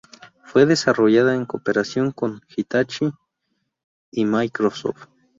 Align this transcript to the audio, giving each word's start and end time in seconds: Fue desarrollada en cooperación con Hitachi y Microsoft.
Fue 0.41 0.65
desarrollada 0.65 1.35
en 1.35 1.45
cooperación 1.45 2.09
con 2.11 2.41
Hitachi 2.57 3.11
y 4.09 4.25
Microsoft. 4.25 5.05